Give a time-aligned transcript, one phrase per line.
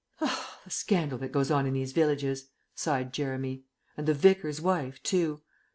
[0.19, 3.65] "The scandal that goes on in these villages," sighed Jeremy.
[3.95, 5.41] "And the Vicar's wife too.